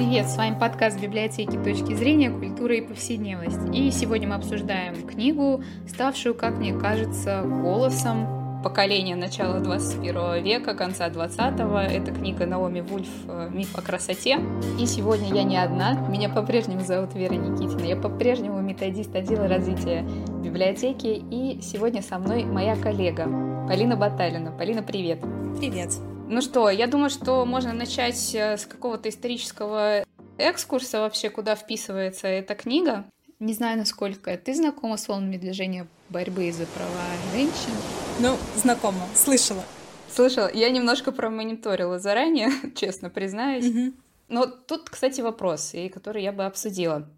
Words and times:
Привет, 0.00 0.30
с 0.30 0.38
вами 0.38 0.58
подкаст 0.58 0.98
библиотеки 0.98 1.58
«Точки 1.62 1.92
зрения. 1.92 2.30
Культура 2.30 2.74
и 2.74 2.80
повседневность». 2.80 3.58
И 3.74 3.90
сегодня 3.90 4.28
мы 4.28 4.36
обсуждаем 4.36 5.06
книгу, 5.06 5.62
ставшую, 5.86 6.34
как 6.34 6.56
мне 6.56 6.72
кажется, 6.72 7.42
голосом 7.42 8.62
поколения 8.64 9.14
начала 9.14 9.60
21 9.60 10.42
века, 10.42 10.72
конца 10.72 11.10
20-го. 11.10 11.76
Это 11.76 12.14
книга 12.14 12.46
Наоми 12.46 12.80
Вульф 12.80 13.10
«Миф 13.50 13.76
о 13.76 13.82
красоте». 13.82 14.38
И 14.80 14.86
сегодня 14.86 15.34
я 15.34 15.42
не 15.42 15.58
одна. 15.58 15.92
Меня 16.08 16.30
по-прежнему 16.30 16.80
зовут 16.80 17.12
Вера 17.14 17.34
Никитина. 17.34 17.84
Я 17.84 17.96
по-прежнему 17.96 18.58
методист 18.62 19.14
отдела 19.14 19.48
развития 19.48 20.08
библиотеки. 20.42 21.22
И 21.30 21.60
сегодня 21.60 22.00
со 22.00 22.18
мной 22.18 22.44
моя 22.44 22.74
коллега 22.74 23.28
Полина 23.68 23.96
Баталина. 23.96 24.50
Полина, 24.50 24.82
привет. 24.82 25.20
Привет. 25.58 25.90
Ну 26.30 26.40
что, 26.42 26.70
я 26.70 26.86
думаю, 26.86 27.10
что 27.10 27.44
можно 27.44 27.72
начать 27.72 28.36
э, 28.36 28.56
с 28.56 28.64
какого-то 28.64 29.08
исторического 29.08 30.04
экскурса 30.38 31.00
вообще, 31.00 31.28
куда 31.28 31.56
вписывается 31.56 32.28
эта 32.28 32.54
книга. 32.54 33.04
Не 33.40 33.52
знаю, 33.52 33.76
насколько 33.76 34.36
ты 34.38 34.54
знакома 34.54 34.96
с 34.96 35.08
волнами 35.08 35.38
движения 35.38 35.88
борьбы 36.08 36.52
за 36.52 36.66
права 36.66 37.02
женщин. 37.32 37.72
Ну, 38.20 38.36
знакома, 38.54 39.08
слышала. 39.12 39.64
Слышала. 40.14 40.48
Я 40.54 40.70
немножко 40.70 41.10
промониторила 41.10 41.98
заранее, 41.98 42.50
честно 42.76 43.10
признаюсь. 43.10 43.66
Угу. 43.66 43.92
Но 44.28 44.46
тут, 44.46 44.88
кстати, 44.88 45.20
вопрос, 45.22 45.74
и 45.74 45.88
который 45.88 46.22
я 46.22 46.30
бы 46.30 46.44
обсудила. 46.44 47.08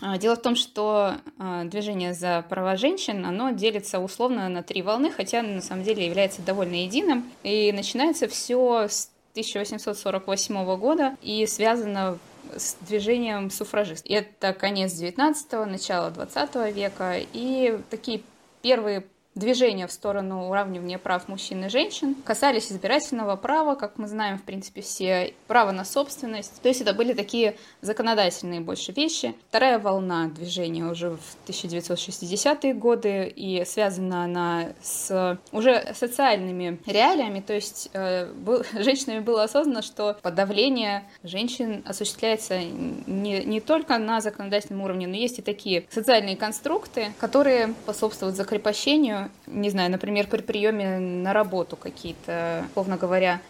А, 0.00 0.18
дело 0.18 0.36
в 0.36 0.42
том, 0.42 0.54
что 0.54 1.16
а, 1.38 1.64
движение 1.64 2.14
за 2.14 2.44
права 2.48 2.76
женщин, 2.76 3.24
оно 3.26 3.50
делится 3.50 3.98
условно 3.98 4.48
на 4.48 4.62
три 4.62 4.82
волны, 4.82 5.10
хотя 5.10 5.42
на 5.42 5.60
самом 5.60 5.84
деле 5.84 6.06
является 6.06 6.42
довольно 6.42 6.82
единым. 6.82 7.30
И 7.42 7.72
начинается 7.72 8.28
все 8.28 8.86
с 8.88 9.10
1848 9.32 10.76
года 10.76 11.16
и 11.22 11.46
связано 11.46 12.18
с 12.56 12.76
движением 12.80 13.50
суфражистов. 13.50 14.10
Это 14.10 14.52
конец 14.52 14.92
19-го, 14.92 15.64
начало 15.66 16.10
20 16.10 16.74
века, 16.74 17.16
и 17.32 17.78
такие 17.90 18.22
первые 18.62 19.04
движения 19.38 19.86
в 19.86 19.92
сторону 19.92 20.48
уравнивания 20.48 20.98
прав 20.98 21.28
мужчин 21.28 21.64
и 21.64 21.68
женщин 21.68 22.14
касались 22.24 22.70
избирательного 22.72 23.36
права, 23.36 23.74
как 23.74 23.98
мы 23.98 24.06
знаем, 24.06 24.38
в 24.38 24.42
принципе, 24.42 24.82
все, 24.82 25.34
права 25.46 25.72
на 25.72 25.84
собственность. 25.84 26.60
То 26.60 26.68
есть 26.68 26.80
это 26.80 26.92
были 26.92 27.12
такие 27.12 27.56
законодательные 27.80 28.60
больше 28.60 28.92
вещи. 28.92 29.34
Вторая 29.48 29.78
волна 29.78 30.26
движения 30.26 30.84
уже 30.84 31.10
в 31.10 31.48
1960-е 31.48 32.74
годы, 32.74 33.32
и 33.34 33.64
связана 33.64 34.24
она 34.24 34.72
с 34.82 35.38
уже 35.52 35.94
социальными 35.94 36.80
реалиями, 36.86 37.40
то 37.40 37.54
есть 37.54 37.90
э, 37.92 38.26
был, 38.32 38.64
женщинами 38.72 39.20
было 39.20 39.44
осознано, 39.44 39.82
что 39.82 40.16
подавление 40.22 41.04
женщин 41.22 41.82
осуществляется 41.86 42.58
не, 42.58 43.44
не 43.44 43.60
только 43.60 43.98
на 43.98 44.20
законодательном 44.20 44.82
уровне, 44.82 45.06
но 45.06 45.14
есть 45.14 45.38
и 45.38 45.42
такие 45.42 45.86
социальные 45.90 46.36
конструкты, 46.36 47.12
которые 47.18 47.74
способствуют 47.84 48.36
закрепощению 48.36 49.27
не 49.46 49.70
знаю, 49.70 49.90
например, 49.90 50.26
при 50.26 50.42
приеме 50.42 50.98
на 50.98 51.32
работу 51.32 51.76
какие-то, 51.76 52.64
условно 52.70 52.96
говоря, 52.96 53.40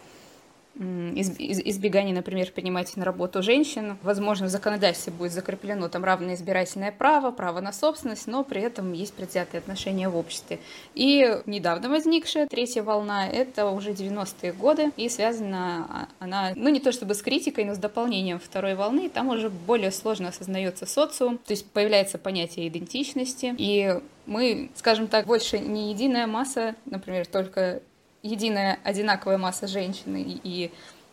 избегание, 0.79 2.15
например, 2.15 2.53
принимать 2.53 2.97
на 2.97 3.05
работу 3.05 3.43
женщин. 3.43 3.99
Возможно, 4.03 4.47
в 4.47 4.49
законодательстве 4.49 5.13
будет 5.13 5.33
закреплено 5.33 5.89
там 5.89 6.05
равное 6.05 6.37
избирательное 6.37 6.93
право, 6.93 7.33
право 7.33 7.61
на 7.61 7.73
собственность, 7.73 8.29
но 8.29 8.45
при 8.45 8.63
этом 8.63 8.93
есть 8.93 9.13
предвзятые 9.15 9.59
отношения 9.59 10.09
в 10.09 10.17
обществе. 10.17 10.61
И 10.95 11.41
недавно 11.47 11.89
возникшая 11.89 12.47
третья 12.47 12.85
волна— 12.85 13.29
это 13.29 13.67
уже 13.71 13.91
90-е 13.91 14.53
годы, 14.53 14.93
и 14.97 15.09
связана 15.09 16.09
она, 16.21 16.53
ну, 16.55 16.69
не 16.69 16.79
то 16.79 16.93
чтобы 16.93 17.15
с 17.15 17.23
критикой, 17.23 17.65
но 17.65 17.75
с 17.75 17.79
дополнением 17.79 18.39
второй 18.39 18.77
волны, 18.77 19.09
там 19.09 19.31
уже 19.31 19.51
более 19.51 19.91
сложно 19.91 20.29
осознается 20.29 20.87
социум, 20.87 21.39
то 21.39 21.53
есть 21.53 21.67
появляется 21.67 22.19
понятие 22.19 22.69
идентичности, 22.69 23.53
и 23.59 24.01
мы, 24.29 24.71
скажем 24.75 25.09
так, 25.09 25.27
больше 25.27 25.59
не 25.59 25.91
единая 25.91 26.27
масса, 26.27 26.75
например, 26.85 27.27
только 27.27 27.81
единая 28.23 28.79
одинаковая 28.85 29.39
масса 29.39 29.67
женщины 29.67 30.41
и 30.45 30.71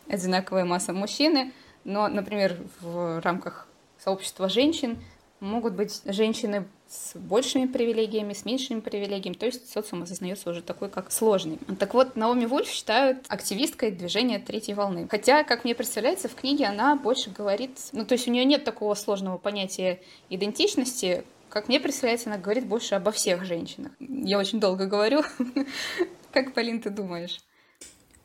одинаковая 0.09 0.65
масса 0.65 0.91
мужчины, 0.91 1.53
но, 1.85 2.07
например, 2.09 2.57
в 2.81 3.21
рамках 3.21 3.67
сообщества 3.97 4.49
женщин 4.49 4.97
могут 5.39 5.73
быть 5.73 6.01
женщины 6.05 6.65
с 6.87 7.15
большими 7.15 7.67
привилегиями, 7.67 8.33
с 8.33 8.45
меньшими 8.45 8.79
привилегиями, 8.81 9.35
то 9.35 9.45
есть 9.45 9.71
социум 9.71 10.03
осознается 10.03 10.49
уже 10.49 10.61
такой, 10.61 10.89
как 10.89 11.11
сложный. 11.11 11.57
Так 11.79 11.93
вот, 11.93 12.15
Наоми 12.15 12.45
Вульф 12.45 12.67
считают 12.67 13.25
активисткой 13.27 13.91
движения 13.91 14.39
третьей 14.39 14.73
волны. 14.73 15.07
Хотя, 15.09 15.43
как 15.43 15.63
мне 15.63 15.73
представляется, 15.73 16.27
в 16.27 16.35
книге 16.35 16.65
она 16.65 16.95
больше 16.95 17.31
говорит, 17.31 17.77
ну, 17.91 18.05
то 18.05 18.13
есть 18.13 18.27
у 18.27 18.31
нее 18.31 18.45
нет 18.45 18.63
такого 18.65 18.93
сложного 18.93 19.37
понятия 19.37 20.01
идентичности, 20.29 21.23
как 21.55 21.69
мне 21.69 21.79
представляется, 21.79 22.29
она 22.29 22.37
говорит 22.37 22.65
больше 22.65 22.95
обо 22.95 23.11
всех 23.11 23.45
женщинах. 23.45 23.93
Я 24.01 24.39
очень 24.39 24.59
долго 24.59 24.87
говорю. 24.87 25.23
Как, 26.33 26.53
Полин, 26.53 26.81
ты 26.81 26.89
думаешь? 26.89 27.39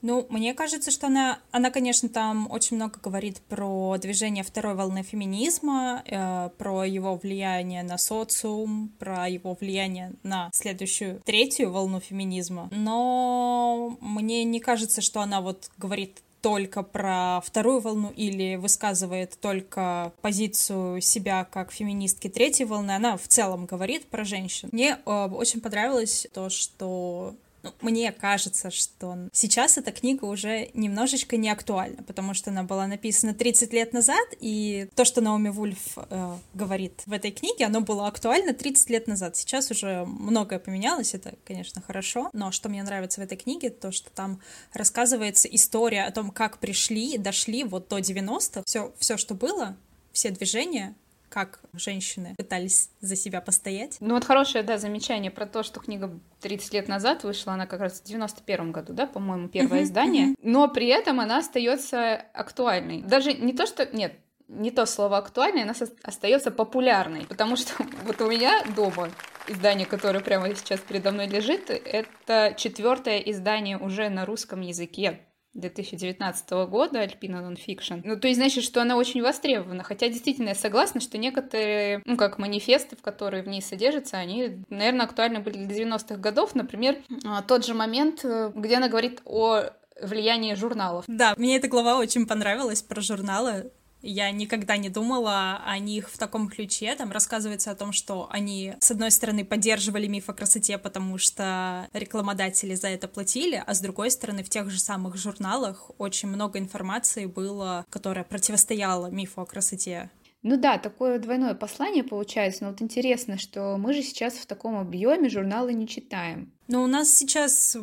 Ну, 0.02 0.26
мне 0.30 0.52
кажется, 0.52 0.91
что 0.91 1.06
она, 1.06 1.38
она, 1.52 1.70
конечно, 1.70 2.08
там 2.08 2.50
очень 2.50 2.74
много 2.74 2.98
говорит 3.00 3.41
про 3.42 3.96
движение 3.98 4.42
второй 4.42 4.74
волны 4.74 5.04
феминизма, 5.04 6.02
э, 6.06 6.50
про 6.58 6.84
его 6.84 7.14
влияние 7.14 7.84
на 7.84 7.98
социум, 7.98 8.92
про 8.98 9.28
его 9.28 9.56
влияние 9.60 10.14
на 10.24 10.50
следующую, 10.52 11.20
третью 11.24 11.70
волну 11.70 12.00
феминизма. 12.00 12.68
Но 12.72 13.97
мне 14.00 14.42
не 14.42 14.58
кажется, 14.58 15.02
что 15.02 15.20
она 15.20 15.41
вот 15.41 15.70
говорит 15.78 16.20
только 16.40 16.82
про 16.82 17.40
вторую 17.44 17.80
волну 17.80 18.12
или 18.16 18.56
высказывает 18.56 19.38
только 19.40 20.12
позицию 20.20 21.00
себя 21.00 21.44
как 21.44 21.72
феминистки 21.72 22.28
третьей 22.28 22.66
волны, 22.66 22.92
она 22.92 23.16
в 23.16 23.26
целом 23.28 23.66
говорит 23.66 24.06
про 24.06 24.24
женщин. 24.24 24.68
Мне 24.72 24.98
э, 25.04 25.10
очень 25.10 25.60
понравилось 25.60 26.26
то, 26.32 26.48
что 26.48 27.34
ну, 27.62 27.72
мне 27.81 28.12
кажется, 28.12 28.71
что 28.71 29.28
сейчас 29.32 29.78
эта 29.78 29.93
книга 29.93 30.25
уже 30.25 30.71
немножечко 30.75 31.37
не 31.37 31.50
актуальна, 31.50 32.03
потому 32.03 32.34
что 32.34 32.50
она 32.50 32.62
была 32.62 32.87
написана 32.87 33.34
30 33.34 33.72
лет 33.72 33.93
назад, 33.93 34.26
и 34.41 34.88
то, 34.94 35.04
что 35.04 35.21
Наоми 35.21 35.50
Вульф 35.50 35.97
э, 35.97 36.37
говорит 36.54 37.03
в 37.06 37.12
этой 37.12 37.31
книге, 37.31 37.66
оно 37.66 37.81
было 37.81 38.06
актуально 38.06 38.54
30 38.54 38.91
лет 38.91 39.06
назад. 39.06 39.37
Сейчас 39.37 39.71
уже 39.71 40.04
многое 40.06 40.59
поменялось, 40.59 41.15
это, 41.15 41.34
конечно, 41.44 41.82
хорошо, 41.82 42.31
но 42.32 42.50
что 42.50 42.69
мне 42.69 42.82
нравится 42.82 43.21
в 43.21 43.25
этой 43.25 43.37
книге, 43.37 43.71
то, 43.71 43.92
что 43.92 44.10
там 44.10 44.41
рассказывается 44.72 45.48
история 45.48 46.04
о 46.04 46.12
том, 46.12 46.31
как 46.31 46.59
пришли, 46.59 47.19
дошли 47.19 47.65
вот 47.65 47.88
до 47.88 47.98
90-х, 47.98 48.62
все, 48.66 48.92
все, 48.98 49.16
что 49.16 49.34
было, 49.34 49.77
все 50.12 50.31
движения, 50.31 50.94
как 51.30 51.60
женщины 51.72 52.34
пытались 52.36 52.91
за 53.00 53.16
себя 53.16 53.41
постоять. 53.41 53.96
Ну 54.00 54.14
вот 54.14 54.24
хорошее, 54.24 54.62
да, 54.62 54.76
замечание 54.76 55.30
про 55.30 55.46
то, 55.46 55.62
что 55.62 55.80
книга 55.80 56.10
30 56.41 56.74
лет 56.74 56.88
назад 56.88 57.24
вышла, 57.24 57.54
она 57.54 57.66
как 57.66 57.80
раз 57.80 58.00
в 58.00 58.04
91 58.04 58.72
году, 58.72 58.92
да, 58.92 59.06
по-моему, 59.06 59.48
первое 59.48 59.84
издание, 59.84 60.34
но 60.42 60.68
при 60.68 60.88
этом 60.88 61.20
она 61.20 61.38
остается 61.38 62.16
актуальной. 62.34 63.02
Даже 63.02 63.32
не 63.32 63.52
то, 63.52 63.66
что... 63.66 63.86
Нет, 63.96 64.14
не 64.48 64.72
то 64.72 64.84
слово 64.84 65.18
актуальной, 65.18 65.62
она 65.62 65.74
остается 66.02 66.50
популярной, 66.50 67.24
потому 67.26 67.56
что 67.56 67.72
вот 68.04 68.20
у 68.20 68.28
меня 68.28 68.64
дома 68.76 69.08
издание, 69.47 69.86
которое 69.86 70.20
прямо 70.20 70.54
сейчас 70.54 70.80
передо 70.80 71.12
мной 71.12 71.28
лежит, 71.28 71.70
это 71.70 72.54
четвертое 72.56 73.18
издание 73.18 73.78
уже 73.78 74.08
на 74.08 74.26
русском 74.26 74.60
языке 74.60 75.20
2019 75.54 76.50
года 76.68 77.00
Альпина 77.00 77.40
Нонфикшн. 77.40 78.00
Ну, 78.04 78.18
то 78.18 78.28
есть, 78.28 78.38
значит, 78.38 78.62
что 78.64 78.82
она 78.82 78.96
очень 78.96 79.22
востребована. 79.22 79.82
Хотя, 79.82 80.08
действительно, 80.08 80.50
я 80.50 80.54
согласна, 80.54 81.00
что 81.00 81.18
некоторые, 81.18 82.02
ну, 82.04 82.16
как 82.16 82.38
манифесты, 82.38 82.96
в 82.96 83.02
которые 83.02 83.42
в 83.42 83.48
ней 83.48 83.62
содержатся, 83.62 84.16
они, 84.16 84.62
наверное, 84.68 85.06
актуальны 85.06 85.40
были 85.40 85.64
для 85.64 85.84
90-х 85.84 86.16
годов. 86.16 86.54
Например, 86.54 86.96
а, 87.24 87.42
тот 87.42 87.66
же 87.66 87.74
момент, 87.74 88.24
э, 88.24 88.52
где 88.54 88.76
она 88.76 88.88
говорит 88.88 89.20
о 89.24 89.64
влиянии 90.00 90.54
журналов. 90.54 91.04
Да, 91.08 91.34
мне 91.36 91.56
эта 91.56 91.68
глава 91.68 91.98
очень 91.98 92.26
понравилась 92.26 92.82
про 92.82 93.00
журналы. 93.00 93.70
Я 94.02 94.30
никогда 94.30 94.76
не 94.76 94.88
думала 94.88 95.62
о 95.64 95.78
них 95.78 96.10
в 96.10 96.16
таком 96.18 96.48
ключе. 96.48 96.94
Там 96.94 97.12
рассказывается 97.12 97.70
о 97.70 97.74
том, 97.74 97.92
что 97.92 98.28
они, 98.30 98.74
с 98.80 98.91
одной 98.91 99.10
стороны, 99.10 99.44
поддерживали 99.44 100.06
миф 100.06 100.28
о 100.28 100.32
красоте, 100.32 100.78
потому 100.78 101.18
что 101.18 101.88
рекламодатели 101.92 102.74
за 102.74 102.88
это 102.88 103.08
платили, 103.08 103.62
а 103.64 103.74
с 103.74 103.80
другой 103.80 104.10
стороны, 104.10 104.42
в 104.42 104.48
тех 104.48 104.70
же 104.70 104.80
самых 104.80 105.16
журналах 105.16 105.91
очень 105.98 106.28
много 106.28 106.58
информации 106.58 107.26
было, 107.26 107.84
которая 107.91 108.24
противостояла 108.24 109.08
мифу 109.08 109.42
о 109.42 109.47
красоте. 109.47 110.10
Ну 110.42 110.56
да, 110.56 110.78
такое 110.78 111.18
двойное 111.18 111.54
послание 111.54 112.03
получается, 112.03 112.64
но 112.64 112.70
вот 112.70 112.80
интересно, 112.80 113.38
что 113.38 113.76
мы 113.76 113.92
же 113.92 114.03
сейчас 114.03 114.34
в 114.34 114.46
таком 114.46 114.78
объеме 114.78 115.28
журналы 115.28 115.74
не 115.74 115.86
читаем. 115.86 116.50
Но 116.66 116.82
у 116.82 116.86
нас 116.86 117.12
сейчас 117.12 117.76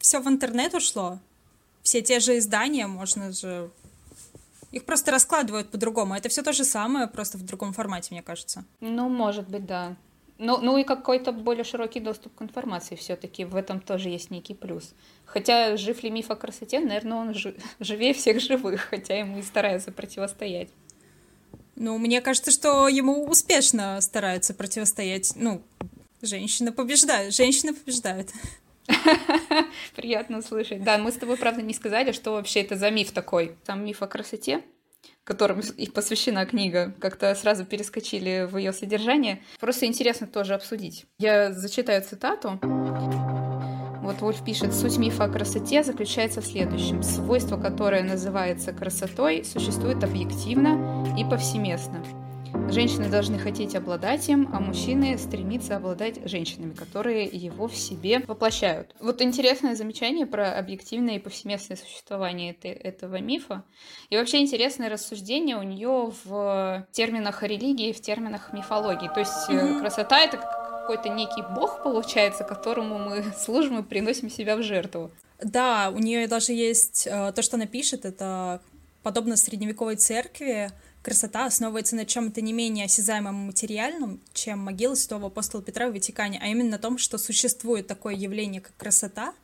все 0.00 0.20
в 0.20 0.26
интернет 0.26 0.74
ушло. 0.74 1.20
Все 1.82 2.02
те 2.02 2.18
же 2.18 2.38
издания 2.38 2.88
можно 2.88 3.30
же 3.32 3.70
их 4.72 4.84
просто 4.84 5.10
раскладывают 5.10 5.70
по-другому. 5.70 6.14
Это 6.14 6.28
все 6.28 6.42
то 6.42 6.52
же 6.52 6.64
самое, 6.64 7.06
просто 7.06 7.38
в 7.38 7.42
другом 7.42 7.72
формате, 7.72 8.08
мне 8.12 8.22
кажется. 8.22 8.64
Ну, 8.80 9.08
может 9.08 9.48
быть, 9.48 9.66
да. 9.66 9.96
Ну, 10.38 10.56
ну 10.56 10.78
и 10.78 10.84
какой-то 10.84 11.32
более 11.32 11.64
широкий 11.64 12.00
доступ 12.00 12.34
к 12.34 12.42
информации 12.42 12.94
все-таки 12.94 13.44
в 13.44 13.54
этом 13.54 13.78
тоже 13.80 14.08
есть 14.08 14.30
некий 14.30 14.54
плюс. 14.54 14.94
Хотя 15.26 15.76
жив 15.76 16.02
ли 16.02 16.10
миф 16.10 16.30
о 16.30 16.36
красоте, 16.36 16.80
наверное, 16.80 17.18
он 17.18 17.34
живее 17.80 18.14
всех 18.14 18.40
живых, 18.40 18.80
хотя 18.80 19.18
ему 19.18 19.38
и 19.38 19.42
старается 19.42 19.92
противостоять. 19.92 20.70
Ну, 21.76 21.98
мне 21.98 22.20
кажется, 22.20 22.50
что 22.50 22.88
ему 22.88 23.26
успешно 23.26 24.00
стараются 24.00 24.54
противостоять. 24.54 25.32
Ну, 25.36 25.62
женщина 26.22 26.72
побеждает, 26.72 27.34
женщина 27.34 27.74
побеждает. 27.74 28.30
Приятно 29.96 30.42
слышать. 30.42 30.82
Да, 30.82 30.98
мы 30.98 31.12
с 31.12 31.16
тобой, 31.16 31.36
правда, 31.36 31.62
не 31.62 31.74
сказали, 31.74 32.12
что 32.12 32.32
вообще 32.32 32.60
это 32.60 32.76
за 32.76 32.90
миф 32.90 33.12
такой. 33.12 33.56
Там 33.64 33.84
миф 33.84 34.02
о 34.02 34.06
красоте, 34.06 34.62
которым 35.24 35.60
и 35.60 35.88
посвящена 35.88 36.46
книга, 36.46 36.94
как-то 37.00 37.34
сразу 37.34 37.64
перескочили 37.64 38.48
в 38.50 38.56
ее 38.56 38.72
содержание. 38.72 39.42
Просто 39.58 39.86
интересно 39.86 40.26
тоже 40.26 40.54
обсудить. 40.54 41.06
Я 41.18 41.52
зачитаю 41.52 42.02
цитату. 42.02 42.58
Вот 44.02 44.22
Вольф 44.22 44.42
пишет, 44.44 44.74
суть 44.74 44.96
мифа 44.96 45.24
о 45.24 45.28
красоте 45.28 45.84
заключается 45.84 46.40
в 46.40 46.46
следующем. 46.46 47.02
Свойство, 47.02 47.56
которое 47.58 48.02
называется 48.02 48.72
красотой, 48.72 49.44
существует 49.44 50.02
объективно 50.02 51.06
и 51.18 51.24
повсеместно. 51.24 52.02
Женщины 52.70 53.08
должны 53.08 53.38
хотеть 53.38 53.74
обладать 53.74 54.28
им, 54.28 54.48
а 54.52 54.60
мужчины 54.60 55.18
стремиться 55.18 55.76
обладать 55.76 56.28
женщинами, 56.28 56.72
которые 56.72 57.24
его 57.24 57.66
в 57.66 57.76
себе 57.76 58.20
воплощают. 58.20 58.94
Вот 59.00 59.22
интересное 59.22 59.74
замечание 59.74 60.26
про 60.26 60.56
объективное 60.56 61.16
и 61.16 61.18
повсеместное 61.18 61.76
существование 61.76 62.52
это, 62.52 62.68
этого 62.68 63.20
мифа. 63.20 63.64
И 64.08 64.16
вообще 64.16 64.38
интересное 64.38 64.88
рассуждение 64.88 65.56
у 65.56 65.62
нее 65.62 66.12
в 66.24 66.86
терминах 66.92 67.42
религии, 67.42 67.92
в 67.92 68.00
терминах 68.00 68.52
мифологии. 68.52 69.10
То 69.12 69.20
есть 69.20 69.48
mm-hmm. 69.48 69.80
красота 69.80 70.20
это 70.20 70.36
какой-то 70.36 71.08
некий 71.08 71.42
бог, 71.54 71.82
получается, 71.82 72.44
которому 72.44 72.98
мы 72.98 73.24
служим 73.38 73.78
и 73.78 73.82
приносим 73.82 74.30
себя 74.30 74.56
в 74.56 74.62
жертву. 74.62 75.10
Да, 75.42 75.90
у 75.94 75.98
нее 75.98 76.26
даже 76.26 76.52
есть 76.52 77.06
э, 77.06 77.32
то, 77.32 77.42
что 77.42 77.56
она 77.56 77.66
пишет, 77.66 78.04
это 78.04 78.60
подобно 79.02 79.36
средневековой 79.36 79.96
церкви, 79.96 80.70
красота 81.02 81.46
основывается 81.46 81.96
на 81.96 82.04
чем-то 82.04 82.40
не 82.40 82.52
менее 82.52 82.86
осязаемом 82.86 83.42
и 83.42 83.46
материальном, 83.46 84.20
чем 84.32 84.58
могила 84.58 84.94
святого 84.94 85.28
апостола 85.28 85.62
Петра 85.62 85.88
в 85.88 85.92
Ватикане, 85.92 86.38
а 86.42 86.48
именно 86.48 86.70
на 86.70 86.78
том, 86.78 86.98
что 86.98 87.18
существует 87.18 87.86
такое 87.86 88.14
явление, 88.14 88.60
как 88.60 88.76
красота, 88.76 89.34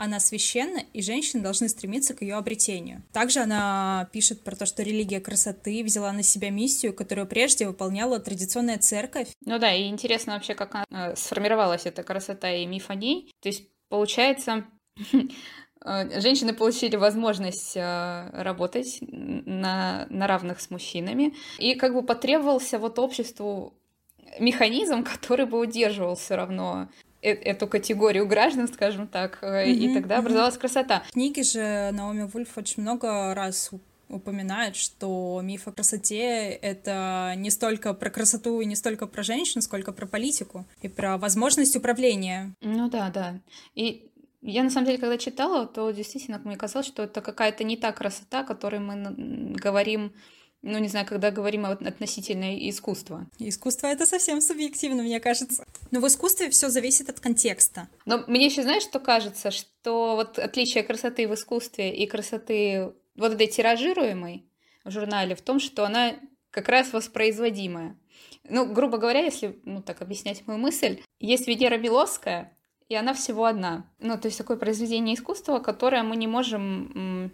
она 0.00 0.18
священна, 0.18 0.82
и 0.94 1.02
женщины 1.02 1.42
должны 1.42 1.68
стремиться 1.68 2.14
к 2.14 2.22
ее 2.22 2.36
обретению. 2.36 3.02
Также 3.12 3.40
она 3.40 4.08
пишет 4.14 4.42
про 4.42 4.56
то, 4.56 4.64
что 4.64 4.82
религия 4.82 5.20
красоты 5.20 5.84
взяла 5.84 6.10
на 6.12 6.22
себя 6.22 6.48
миссию, 6.48 6.94
которую 6.94 7.26
прежде 7.26 7.66
выполняла 7.66 8.18
традиционная 8.18 8.78
церковь. 8.78 9.28
Ну 9.44 9.58
да, 9.58 9.74
и 9.74 9.88
интересно 9.88 10.32
вообще, 10.34 10.54
как 10.54 10.74
она, 10.74 11.10
э, 11.10 11.16
сформировалась 11.16 11.84
эта 11.84 12.02
красота 12.02 12.50
и 12.50 12.64
миф 12.64 12.88
о 12.88 12.94
ней. 12.94 13.30
То 13.42 13.50
есть, 13.50 13.68
получается, 13.90 14.64
женщины 15.84 16.52
получили 16.52 16.96
возможность 16.96 17.76
э, 17.76 18.30
работать 18.32 18.98
на, 19.00 20.06
на 20.10 20.26
равных 20.26 20.60
с 20.60 20.70
мужчинами, 20.70 21.34
и 21.58 21.74
как 21.74 21.94
бы 21.94 22.02
потребовался 22.02 22.78
вот 22.78 22.98
обществу 22.98 23.74
механизм, 24.38 25.04
который 25.14 25.46
бы 25.46 25.58
удерживал 25.58 26.16
все 26.16 26.36
равно 26.36 26.88
э, 27.22 27.30
эту 27.32 27.66
категорию 27.66 28.26
граждан, 28.26 28.68
скажем 28.68 29.06
так, 29.06 29.42
mm-hmm, 29.42 29.70
и 29.70 29.94
тогда 29.94 30.18
образовалась 30.18 30.56
mm-hmm. 30.56 30.60
красота. 30.60 31.02
В 31.08 31.12
книге 31.12 31.42
же 31.42 31.90
Наоми 31.92 32.24
Вульф 32.24 32.56
очень 32.58 32.82
много 32.82 33.34
раз 33.34 33.70
упоминает, 34.10 34.76
что 34.76 35.40
миф 35.42 35.68
о 35.68 35.72
красоте— 35.72 36.50
это 36.62 37.34
не 37.36 37.50
столько 37.50 37.94
про 37.94 38.10
красоту 38.10 38.60
и 38.60 38.66
не 38.66 38.74
столько 38.74 39.06
про 39.06 39.22
женщин, 39.22 39.62
сколько 39.62 39.92
про 39.92 40.06
политику 40.06 40.66
и 40.82 40.88
про 40.88 41.16
возможность 41.16 41.76
управления. 41.76 42.52
Ну 42.60 42.90
да, 42.90 43.10
да. 43.10 43.38
И 43.74 44.09
я, 44.42 44.62
на 44.62 44.70
самом 44.70 44.86
деле, 44.86 44.98
когда 44.98 45.18
читала, 45.18 45.66
то 45.66 45.90
действительно 45.90 46.40
мне 46.44 46.56
казалось, 46.56 46.86
что 46.86 47.02
это 47.02 47.20
какая-то 47.20 47.64
не 47.64 47.76
та 47.76 47.92
красота, 47.92 48.40
о 48.40 48.44
которой 48.44 48.80
мы 48.80 49.54
говорим 49.54 50.12
ну, 50.62 50.78
не 50.78 50.88
знаю, 50.88 51.06
когда 51.06 51.30
говорим 51.30 51.64
относительно 51.64 52.68
искусства. 52.68 53.26
Искусство— 53.38 53.86
это 53.88 54.04
совсем 54.04 54.42
субъективно, 54.42 55.02
мне 55.02 55.18
кажется. 55.18 55.64
Но 55.90 56.00
в 56.00 56.06
искусстве 56.06 56.50
все 56.50 56.68
зависит 56.68 57.08
от 57.08 57.18
контекста. 57.18 57.88
Но 58.04 58.24
мне 58.26 58.44
еще, 58.44 58.62
знаешь, 58.62 58.82
что 58.82 59.00
кажется? 59.00 59.50
Что 59.50 60.16
вот 60.16 60.38
отличие 60.38 60.82
красоты 60.82 61.26
в 61.28 61.34
искусстве 61.34 61.96
и 61.96 62.06
красоты 62.06 62.92
вот 63.16 63.32
этой 63.32 63.46
тиражируемой 63.46 64.44
в 64.84 64.90
журнале 64.90 65.34
в 65.34 65.40
том, 65.40 65.60
что 65.60 65.84
она 65.86 66.16
как 66.50 66.68
раз 66.68 66.92
воспроизводимая. 66.92 67.98
Ну, 68.44 68.70
грубо 68.70 68.98
говоря, 68.98 69.20
если, 69.20 69.58
ну, 69.64 69.82
так 69.82 70.02
объяснять 70.02 70.46
мою 70.46 70.58
мысль, 70.58 71.00
есть 71.20 71.46
Венера 71.46 71.78
Беловская, 71.78 72.56
и 72.90 72.94
она 72.96 73.14
всего 73.14 73.46
одна. 73.46 73.86
Ну, 74.00 74.18
то 74.18 74.26
есть 74.26 74.36
такое 74.36 74.56
произведение 74.56 75.14
искусства, 75.14 75.60
которое 75.60 76.02
мы 76.02 76.16
не 76.16 76.26
можем 76.26 77.32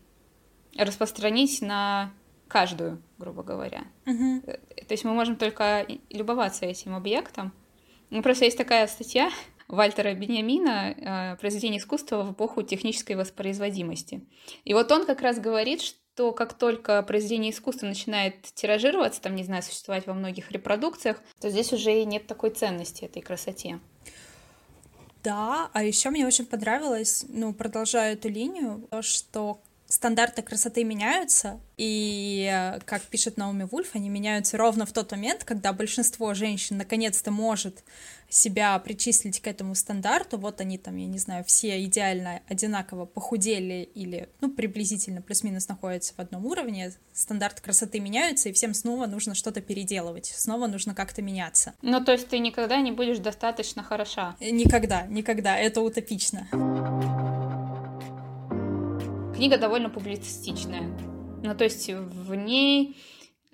распространить 0.77 1.63
на 1.63 2.13
каждую, 2.47 3.03
грубо 3.17 3.43
говоря. 3.43 3.85
Uh-huh. 4.05 4.43
То 4.43 4.93
есть 4.93 5.05
мы 5.05 5.15
можем 5.15 5.37
только 5.37 5.87
любоваться 6.11 6.67
этим 6.67 6.95
объектом. 6.95 7.53
Ну, 8.11 8.23
просто 8.23 8.45
есть 8.45 8.59
такая 8.59 8.87
статья 8.87 9.31
Вальтера 9.67 10.13
Беньямина 10.13 10.91
э, 10.93 11.37
«Произведение 11.41 11.81
искусства 11.81 12.23
в 12.23 12.33
эпоху 12.33 12.63
технической 12.63 13.17
воспроизводимости». 13.17 14.21
И 14.65 14.75
вот 14.75 14.93
он 14.93 15.07
как 15.07 15.23
раз 15.23 15.41
говорит, 15.41 15.81
что 15.81 16.33
как 16.33 16.53
только 16.53 17.03
произведение 17.03 17.53
искусства 17.53 17.87
начинает 17.87 18.43
тиражироваться, 18.43 19.23
там, 19.23 19.35
не 19.35 19.43
знаю, 19.43 19.63
существовать 19.63 20.07
во 20.07 20.13
многих 20.13 20.53
репродукциях, 20.53 21.17
то 21.41 21.49
здесь 21.49 21.73
уже 21.73 21.99
и 21.99 22.05
нет 22.05 22.27
такой 22.27 22.51
ценности 22.51 23.05
этой 23.05 23.23
красоте. 23.23 23.81
Да, 25.27 25.71
а 25.73 25.83
еще 25.83 26.11
мне 26.11 26.25
очень 26.25 26.47
понравилось, 26.47 27.25
ну, 27.29 27.53
продолжая 27.53 28.13
эту 28.13 28.29
линию, 28.29 28.87
то, 28.93 29.03
что 29.03 29.61
стандарты 29.89 30.43
красоты 30.43 30.85
меняются, 30.85 31.61
и, 31.77 32.79
как 32.85 33.03
пишет 33.03 33.37
Наоми 33.37 33.65
Вульф, 33.65 33.95
они 33.95 34.09
меняются 34.09 34.57
ровно 34.57 34.87
в 34.87 34.93
тот 34.93 35.11
момент, 35.13 35.45
когда 35.45 35.73
большинство 35.73 36.35
женщин 36.35 36.79
наконец-то 36.79 37.31
может 37.31 37.85
себя 38.29 38.77
причислить 38.79 39.41
к 39.41 39.47
этому 39.47 39.75
стандарту, 39.75 40.39
вот 40.39 40.61
они 40.61 40.79
там, 40.79 40.97
я 40.97 41.07
не 41.07 41.19
знаю, 41.19 41.45
все 41.45 41.83
идеально 41.85 42.41
одинаково 42.49 43.05
похудели 43.05 43.89
или, 43.95 44.29
ну, 44.41 44.51
приблизительно 44.51 45.23
плюс-минус 45.23 45.69
находятся 45.69 46.15
в 46.15 46.19
одном 46.19 46.45
уровне, 46.47 46.93
стандарты 47.13 47.63
красоты 47.63 48.01
меняются, 48.01 48.49
и 48.49 48.53
всем 48.53 48.75
снова 48.75 49.07
нужно 49.07 49.35
что-то 49.35 49.61
переделывать, 49.61 50.33
снова 50.37 50.67
нужно 50.67 50.95
как-то 50.95 51.23
меняться. 51.23 51.75
Ну, 51.83 52.05
то 52.05 52.13
есть 52.13 52.29
ты 52.29 52.39
никогда 52.39 52.81
не 52.81 52.91
будешь 52.91 53.19
достаточно 53.19 53.85
хороша? 53.85 54.35
Никогда, 54.41 55.03
никогда, 55.03 55.57
это 55.57 55.81
утопично. 55.81 56.49
Книга 59.37 59.59
довольно 59.59 59.91
публицистичная. 59.91 60.85
Ну, 61.43 61.55
то 61.55 61.65
есть 61.65 61.91
в 61.91 62.35
ней 62.35 62.97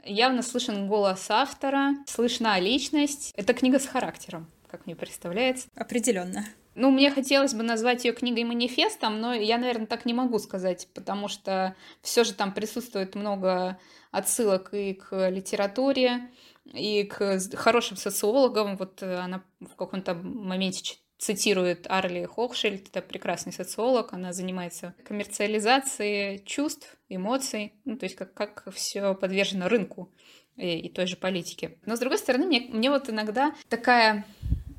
явно 0.05 0.43
слышен 0.43 0.87
голос 0.87 1.27
автора, 1.29 1.97
слышна 2.07 2.61
личность. 2.61 3.33
Это 3.37 3.53
книга 3.53 3.81
с 3.81 3.87
характером, 3.87 4.49
как 4.69 4.87
мне 4.87 4.95
представляется. 4.95 5.67
Определенно. 5.75 6.47
Ну, 6.77 6.93
мне 6.93 7.11
хотелось 7.11 7.55
бы 7.55 7.65
назвать 7.65 8.05
ее 8.05 8.13
книгой 8.13 8.45
манифестом, 8.45 9.21
но 9.21 9.35
я, 9.35 9.59
наверное, 9.59 9.89
так 9.89 10.07
не 10.07 10.15
могу 10.15 10.39
сказать, 10.39 10.87
потому 10.95 11.27
что 11.27 11.75
все 12.01 12.23
же 12.23 12.33
там 12.33 12.55
присутствует 12.55 13.17
много 13.17 13.77
отсылок 14.13 14.73
и 14.73 14.95
к 14.95 15.31
литературе, 15.31 16.31
и 16.73 17.03
к 17.03 17.41
хорошим 17.57 17.97
социологам. 17.97 18.77
Вот 18.77 19.03
она 19.03 19.43
в 19.59 19.75
каком-то 19.75 20.15
моменте 20.15 20.99
цитирует 21.23 21.87
Арли 21.89 22.25
Хохшельд, 22.25 22.89
это 22.89 23.01
прекрасный 23.01 23.53
социолог, 23.53 24.13
она 24.13 24.33
занимается 24.33 24.93
коммерциализацией 25.05 26.45
чувств, 26.45 26.97
эмоций, 27.09 27.75
ну, 27.85 27.97
то 27.97 28.07
есть 28.07 28.17
как, 28.17 28.35
как 28.35 28.65
все 28.75 29.15
подвержено 29.15 29.69
рынку 29.69 30.11
и, 30.57 30.81
и 30.81 30.89
той 30.89 31.07
же 31.07 31.15
политике. 31.17 31.77
Но, 31.87 31.95
с 31.95 32.01
другой 32.01 32.19
стороны, 32.19 32.47
мне, 32.47 32.67
мне 32.69 32.91
вот 32.91 33.09
иногда 33.09 33.55
такая 33.69 34.27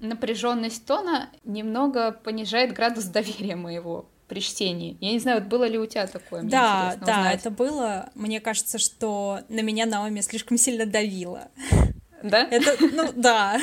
напряженность 0.01 0.85
тона 0.85 1.29
немного 1.45 2.11
понижает 2.11 2.73
градус 2.73 3.05
доверия 3.05 3.55
моего 3.55 4.09
при 4.27 4.41
чтении. 4.41 4.97
Я 4.99 5.13
не 5.13 5.19
знаю, 5.19 5.39
вот 5.39 5.47
было 5.47 5.63
ли 5.63 5.77
у 5.77 5.85
тебя 5.85 6.07
такое? 6.07 6.41
Мне 6.41 6.51
да, 6.51 6.97
да, 6.97 7.19
узнать. 7.19 7.39
это 7.39 7.51
было. 7.51 8.09
Мне 8.15 8.41
кажется, 8.41 8.79
что 8.79 9.39
на 9.47 9.61
меня 9.61 9.85
Наоми 9.85 10.19
слишком 10.19 10.57
сильно 10.57 10.85
давила. 10.85 11.51
Да? 12.21 12.45
Это, 12.49 12.75
ну, 12.93 13.13
да 13.15 13.57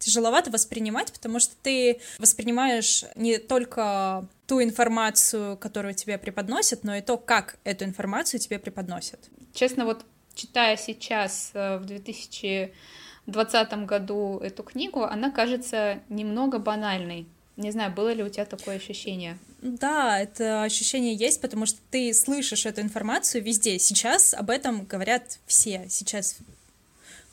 тяжеловато 0.00 0.50
воспринимать, 0.50 1.12
потому 1.12 1.38
что 1.38 1.54
ты 1.62 2.00
воспринимаешь 2.18 3.04
не 3.14 3.38
только 3.38 4.26
ту 4.46 4.60
информацию, 4.60 5.56
которую 5.56 5.94
тебе 5.94 6.18
преподносят, 6.18 6.82
но 6.82 6.96
и 6.96 7.02
то, 7.02 7.16
как 7.16 7.58
эту 7.62 7.84
информацию 7.84 8.40
тебе 8.40 8.58
преподносят. 8.58 9.20
Честно, 9.54 9.84
вот 9.84 10.04
читая 10.34 10.76
сейчас 10.76 11.50
э, 11.54 11.78
в 11.78 11.84
2020 11.84 13.86
году 13.86 14.38
эту 14.38 14.62
книгу, 14.62 15.04
она 15.04 15.30
кажется 15.30 16.00
немного 16.08 16.58
банальной. 16.58 17.26
Не 17.56 17.72
знаю, 17.72 17.92
было 17.92 18.12
ли 18.12 18.22
у 18.22 18.28
тебя 18.28 18.46
такое 18.46 18.76
ощущение? 18.76 19.38
Да, 19.60 20.18
это 20.18 20.62
ощущение 20.62 21.14
есть, 21.14 21.42
потому 21.42 21.66
что 21.66 21.78
ты 21.90 22.14
слышишь 22.14 22.64
эту 22.64 22.80
информацию 22.80 23.44
везде. 23.44 23.78
Сейчас 23.78 24.32
об 24.32 24.48
этом 24.48 24.86
говорят 24.86 25.38
все. 25.46 25.86
Сейчас 25.90 26.38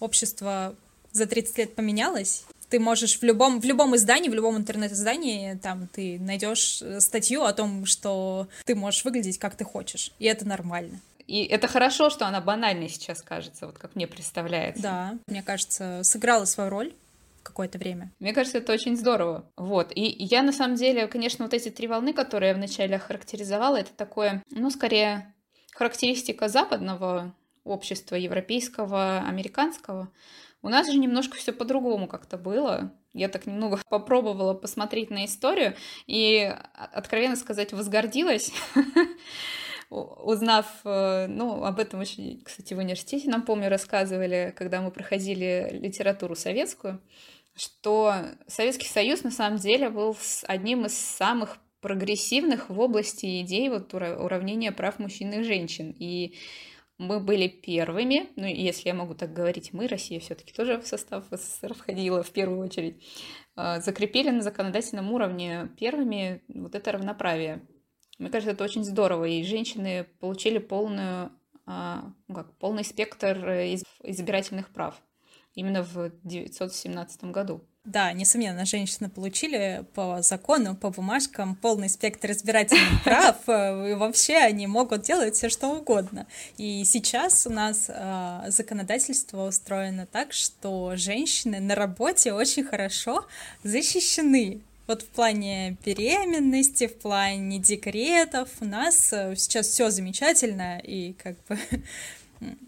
общество 0.02 0.76
за 1.14 1.26
30 1.26 1.58
лет 1.58 1.76
поменялось, 1.76 2.44
ты 2.70 2.80
можешь 2.80 3.20
в 3.20 3.24
любом, 3.24 3.62
в 3.62 3.66
любом 3.66 3.96
издании, 3.96 4.30
в 4.30 4.34
любом 4.34 4.58
интернет-издании, 4.58 5.56
там, 5.56 5.88
ты 5.88 6.20
найдешь 6.20 6.82
э, 6.82 7.00
статью 7.00 7.44
о 7.44 7.54
том, 7.54 7.86
что 7.86 8.48
ты 8.66 8.76
можешь 8.76 9.06
выглядеть 9.06 9.40
как 9.40 9.56
ты 9.56 9.64
хочешь, 9.64 10.12
и 10.20 10.26
это 10.26 10.48
нормально. 10.48 11.00
И 11.28 11.44
это 11.44 11.68
хорошо, 11.68 12.10
что 12.10 12.26
она 12.26 12.40
банальной 12.40 12.88
сейчас 12.88 13.22
кажется, 13.22 13.68
вот 13.68 13.78
как 13.78 13.96
мне 13.96 14.08
представляется. 14.08 14.82
Да, 14.82 15.18
мне 15.28 15.44
кажется, 15.44 16.02
сыграла 16.04 16.46
свою 16.46 16.70
роль 16.70 16.94
какое-то 17.44 17.78
время. 17.78 18.12
Мне 18.20 18.34
кажется, 18.34 18.58
это 18.60 18.74
очень 18.74 18.98
здорово. 18.98 19.46
Вот. 19.56 19.92
И 19.96 20.16
я, 20.20 20.42
на 20.42 20.52
самом 20.52 20.76
деле, 20.76 21.08
конечно, 21.08 21.46
вот 21.46 21.54
эти 21.54 21.70
три 21.70 21.88
волны, 21.88 22.14
которые 22.14 22.50
я 22.50 22.56
вначале 22.56 22.96
охарактеризовала, 22.96 23.78
это 23.78 23.92
такое, 23.96 24.44
ну, 24.52 24.70
скорее, 24.70 25.34
характеристика 25.74 26.50
западного 26.50 27.34
общества, 27.64 28.16
европейского, 28.16 29.20
американского. 29.20 30.10
У 30.62 30.70
нас 30.70 30.92
же 30.92 30.98
немножко 30.98 31.38
все 31.38 31.54
по-другому 31.54 32.08
как-то 32.08 32.38
было. 32.38 32.94
Я 33.14 33.30
так 33.30 33.46
немного 33.46 33.80
попробовала 33.90 34.54
посмотреть 34.54 35.10
на 35.10 35.26
историю 35.26 35.76
и, 36.06 36.54
откровенно 36.74 37.36
сказать, 37.36 37.74
возгордилась, 37.74 38.52
узнав, 39.90 40.66
э, 40.84 41.28
ну, 41.28 41.64
об 41.64 41.80
этом 41.80 42.00
очень, 42.00 42.42
кстати, 42.44 42.74
в 42.74 42.80
университете 42.80 43.30
нам, 43.30 43.44
помню, 43.44 43.70
рассказывали, 43.70 44.54
когда 44.58 44.82
мы 44.82 44.92
проходили 44.92 45.70
литературу 45.72 46.36
советскую, 46.36 47.02
что 47.56 48.14
Советский 48.48 48.88
Союз 48.88 49.24
на 49.24 49.32
самом 49.32 49.58
деле 49.58 49.90
был 49.90 50.16
одним 50.48 50.86
из 50.86 50.98
самых 50.98 51.58
прогрессивных 51.82 52.70
в 52.70 52.80
области 52.80 53.42
идей 53.42 53.70
вот 53.70 53.94
уравнения 53.94 54.72
прав 54.72 55.00
мужчин 55.00 55.32
и 55.32 55.44
женщин. 55.44 55.96
И 55.98 56.36
мы 56.98 57.20
были 57.20 57.48
первыми, 57.48 58.30
ну, 58.36 58.46
если 58.46 58.90
я 58.90 58.96
могу 58.96 59.14
так 59.14 59.34
говорить, 59.34 59.72
мы, 59.74 59.88
Россия 59.88 60.20
все-таки 60.20 60.52
тоже 60.52 60.80
в 60.80 60.88
состав 60.88 61.26
СССР 61.30 61.74
входила 61.74 62.24
в 62.24 62.32
первую 62.32 62.60
очередь, 62.60 63.04
а, 63.56 63.80
закрепили 63.80 64.30
на 64.30 64.42
законодательном 64.42 65.12
уровне 65.12 65.70
первыми 65.78 66.42
вот 66.48 66.76
это 66.76 66.92
равноправие. 66.92 67.68
Мне 68.18 68.30
кажется, 68.30 68.52
это 68.52 68.64
очень 68.64 68.84
здорово, 68.84 69.26
и 69.26 69.44
женщины 69.44 70.08
получили 70.20 70.58
полную, 70.58 71.32
а, 71.66 72.14
ну 72.28 72.36
как, 72.36 72.58
полный 72.58 72.84
спектр 72.84 73.38
избирательных 74.04 74.70
прав 74.70 75.00
именно 75.54 75.84
в 75.84 75.98
1917 75.98 77.26
году. 77.26 77.68
Да, 77.88 78.12
несомненно, 78.12 78.66
женщины 78.66 79.08
получили 79.08 79.86
по 79.94 80.22
закону, 80.22 80.76
по 80.76 80.90
бумажкам 80.90 81.56
полный 81.56 81.88
спектр 81.88 82.32
избирательных 82.32 83.02
прав, 83.06 83.38
э, 83.48 83.92
и 83.92 83.94
вообще 83.94 84.36
они 84.36 84.68
могут 84.68 85.04
делать 85.04 85.36
все 85.36 85.48
что 85.48 85.70
угодно. 85.70 86.28
И 86.58 86.84
сейчас 86.84 87.48
у 87.48 87.50
нас 87.50 87.86
э, 87.88 88.42
законодательство 88.48 89.48
устроено 89.48 90.06
так, 90.06 90.34
что 90.34 90.98
женщины 90.98 91.62
на 91.62 91.76
работе 91.76 92.34
очень 92.34 92.66
хорошо 92.66 93.26
защищены. 93.64 94.60
Вот 94.86 95.04
в 95.04 95.08
плане 95.08 95.78
беременности, 95.86 96.88
в 96.88 96.98
плане 96.98 97.58
декретов 97.58 98.50
у 98.60 98.66
нас 98.66 99.14
э, 99.14 99.34
сейчас 99.38 99.68
все 99.68 99.92
замечательно 99.92 100.80
и 100.80 101.14
как 101.14 101.38
бы 101.48 101.58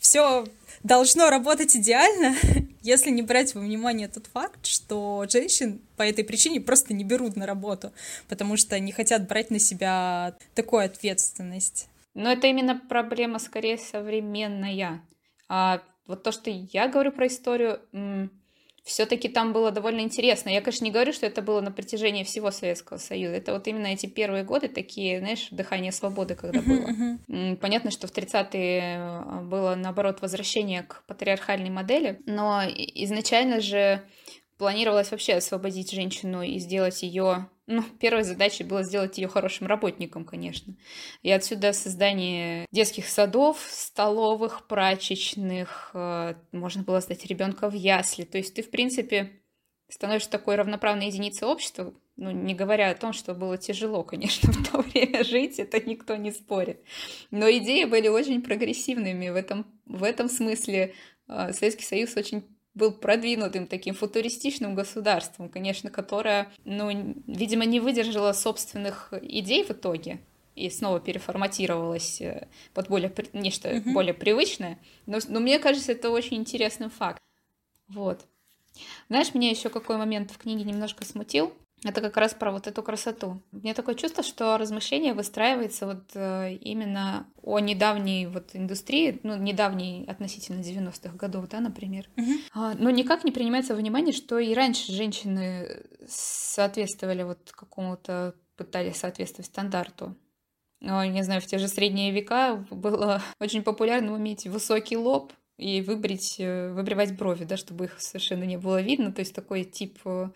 все 0.00 0.46
должно 0.82 1.30
работать 1.30 1.76
идеально, 1.76 2.34
если 2.82 3.10
не 3.10 3.22
брать 3.22 3.54
во 3.54 3.60
внимание 3.60 4.08
тот 4.08 4.26
факт, 4.26 4.66
что 4.66 5.26
женщин 5.28 5.80
по 5.96 6.02
этой 6.02 6.24
причине 6.24 6.60
просто 6.60 6.94
не 6.94 7.04
берут 7.04 7.36
на 7.36 7.46
работу, 7.46 7.92
потому 8.28 8.56
что 8.56 8.78
не 8.80 8.90
хотят 8.90 9.28
брать 9.28 9.50
на 9.50 9.58
себя 9.58 10.34
такую 10.54 10.84
ответственность. 10.84 11.88
Но 12.14 12.32
это 12.32 12.48
именно 12.48 12.80
проблема 12.88 13.38
скорее 13.38 13.78
современная. 13.78 15.02
А 15.48 15.82
вот 16.06 16.24
то, 16.24 16.32
что 16.32 16.50
я 16.50 16.88
говорю 16.88 17.12
про 17.12 17.28
историю, 17.28 17.80
все-таки 18.84 19.28
там 19.28 19.52
было 19.52 19.70
довольно 19.70 20.00
интересно. 20.00 20.48
Я, 20.48 20.60
конечно, 20.60 20.84
не 20.84 20.90
говорю, 20.90 21.12
что 21.12 21.26
это 21.26 21.42
было 21.42 21.60
на 21.60 21.70
протяжении 21.70 22.24
всего 22.24 22.50
Советского 22.50 22.98
Союза. 22.98 23.36
Это 23.36 23.52
вот 23.52 23.66
именно 23.66 23.88
эти 23.88 24.06
первые 24.06 24.44
годы 24.44 24.68
такие, 24.68 25.18
знаешь, 25.18 25.48
дыхание 25.50 25.92
свободы, 25.92 26.34
когда 26.34 26.60
было. 26.60 27.56
Понятно, 27.60 27.90
что 27.90 28.06
в 28.06 28.12
30-е 28.12 28.80
э, 28.80 29.40
было, 29.42 29.74
наоборот, 29.74 30.20
возвращение 30.22 30.82
к 30.82 31.02
патриархальной 31.06 31.70
модели, 31.70 32.20
но 32.26 32.62
изначально 32.66 33.60
же 33.60 34.02
планировалось 34.60 35.10
вообще 35.10 35.36
освободить 35.36 35.90
женщину 35.90 36.42
и 36.42 36.58
сделать 36.58 37.02
ее 37.02 37.48
ну, 37.66 37.82
первой 37.82 38.24
задачей 38.24 38.62
было 38.62 38.82
сделать 38.82 39.16
ее 39.16 39.26
хорошим 39.26 39.66
работником, 39.68 40.26
конечно. 40.26 40.74
И 41.22 41.30
отсюда 41.30 41.72
создание 41.72 42.66
детских 42.70 43.06
садов, 43.08 43.58
столовых, 43.70 44.66
прачечных, 44.66 45.92
э, 45.94 46.34
можно 46.52 46.82
было 46.82 47.00
сдать 47.00 47.24
ребенка 47.24 47.70
в 47.70 47.74
ясли. 47.74 48.24
То 48.24 48.36
есть 48.36 48.52
ты, 48.52 48.62
в 48.62 48.70
принципе, 48.70 49.30
становишься 49.88 50.28
такой 50.28 50.56
равноправной 50.56 51.06
единицей 51.06 51.48
общества, 51.48 51.94
ну, 52.16 52.30
не 52.30 52.54
говоря 52.54 52.90
о 52.90 52.94
том, 52.94 53.14
что 53.14 53.32
было 53.32 53.56
тяжело, 53.56 54.02
конечно, 54.02 54.52
в 54.52 54.70
то 54.70 54.82
время 54.82 55.24
жить, 55.24 55.58
это 55.58 55.80
никто 55.80 56.16
не 56.16 56.32
спорит. 56.32 56.82
Но 57.30 57.50
идеи 57.50 57.84
были 57.84 58.08
очень 58.08 58.42
прогрессивными 58.42 59.30
в 59.30 59.36
этом, 59.36 59.64
в 59.86 60.04
этом 60.04 60.28
смысле. 60.28 60.92
Э, 61.28 61.54
Советский 61.54 61.84
Союз 61.84 62.14
очень 62.14 62.44
был 62.74 62.92
продвинутым 62.92 63.66
таким 63.66 63.94
футуристичным 63.94 64.74
государством, 64.74 65.48
конечно, 65.48 65.90
которое, 65.90 66.50
ну, 66.64 67.14
видимо, 67.26 67.64
не 67.64 67.80
выдержало 67.80 68.32
собственных 68.32 69.12
идей 69.22 69.64
в 69.64 69.70
итоге 69.70 70.20
и 70.54 70.70
снова 70.70 71.00
переформатировалось 71.00 72.20
э, 72.20 72.48
под 72.74 72.88
более 72.88 73.12
нечто 73.32 73.70
mm-hmm. 73.70 73.92
более 73.92 74.14
привычное. 74.14 74.78
Но, 75.06 75.18
но 75.28 75.40
мне 75.40 75.58
кажется, 75.58 75.92
это 75.92 76.10
очень 76.10 76.36
интересный 76.36 76.90
факт. 76.90 77.20
Вот. 77.88 78.26
Знаешь, 79.08 79.34
меня 79.34 79.50
еще 79.50 79.68
какой 79.68 79.96
момент 79.96 80.30
в 80.30 80.38
книге 80.38 80.64
немножко 80.64 81.04
смутил. 81.04 81.52
Это 81.82 82.02
как 82.02 82.16
раз 82.18 82.34
про 82.34 82.52
вот 82.52 82.66
эту 82.66 82.82
красоту. 82.82 83.42
У 83.52 83.56
меня 83.56 83.72
такое 83.72 83.94
чувство, 83.94 84.22
что 84.22 84.58
размышление 84.58 85.14
выстраивается 85.14 85.86
вот 85.86 86.10
э, 86.14 86.54
именно 86.54 87.26
о 87.42 87.58
недавней 87.58 88.26
вот 88.26 88.50
индустрии, 88.52 89.18
ну, 89.22 89.36
недавней 89.36 90.04
относительно 90.06 90.60
90-х 90.60 91.16
годов, 91.16 91.48
да, 91.48 91.60
например. 91.60 92.08
А, 92.52 92.74
но 92.74 92.90
никак 92.90 93.24
не 93.24 93.32
принимается 93.32 93.74
во 93.74 93.80
внимание, 93.80 94.12
что 94.12 94.38
и 94.38 94.52
раньше 94.52 94.92
женщины 94.92 95.84
соответствовали 96.06 97.22
вот 97.22 97.50
какому-то, 97.50 98.34
пытались 98.56 98.96
соответствовать 98.96 99.46
стандарту. 99.46 100.14
Ну, 100.80 101.02
не 101.04 101.22
знаю, 101.22 101.40
в 101.40 101.46
те 101.46 101.58
же 101.58 101.68
средние 101.68 102.10
века 102.10 102.66
было 102.70 103.22
очень 103.40 103.62
популярно 103.62 104.16
иметь 104.16 104.46
высокий 104.46 104.98
лоб, 104.98 105.32
и 105.56 105.82
выбрить, 105.82 106.36
э, 106.38 106.72
выбривать 106.72 107.16
брови, 107.16 107.44
да, 107.44 107.58
чтобы 107.58 107.84
их 107.84 108.00
совершенно 108.00 108.44
не 108.44 108.56
было 108.56 108.80
видно. 108.80 109.12
То 109.12 109.20
есть 109.20 109.34
такой 109.34 109.64
тип 109.64 109.98
э, 110.06 110.30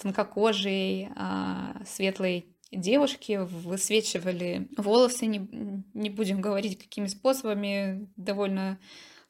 тонкокожей, 0.00 1.08
а, 1.16 1.76
светлой 1.86 2.46
девушки 2.72 3.38
высвечивали 3.42 4.68
волосы, 4.76 5.26
не, 5.26 5.48
не 5.94 6.10
будем 6.10 6.40
говорить 6.40 6.78
какими 6.78 7.06
способами, 7.06 8.08
довольно 8.16 8.78